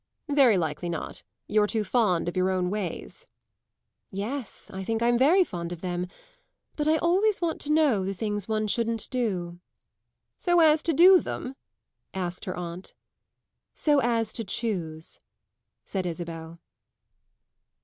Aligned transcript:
"Very 0.31 0.57
likely 0.57 0.89
not. 0.89 1.21
You're 1.47 1.67
too 1.67 1.83
fond 1.83 2.27
of 2.27 2.35
your 2.35 2.49
own 2.49 2.71
ways." 2.71 3.27
"Yes, 4.09 4.71
I 4.73 4.83
think 4.83 5.03
I'm 5.03 5.15
very 5.15 5.43
fond 5.43 5.71
of 5.71 5.81
them. 5.81 6.07
But 6.75 6.87
I 6.87 6.97
always 6.97 7.39
want 7.39 7.61
to 7.61 7.71
know 7.71 8.03
the 8.03 8.15
things 8.15 8.47
one 8.47 8.65
shouldn't 8.65 9.11
do." 9.11 9.59
"So 10.37 10.59
as 10.59 10.81
to 10.81 10.93
do 10.93 11.19
them?" 11.21 11.55
asked 12.15 12.45
her 12.45 12.57
aunt. 12.57 12.95
"So 13.75 13.99
as 13.99 14.33
to 14.33 14.43
choose," 14.43 15.19
said 15.85 16.07
Isabel. 16.07 16.57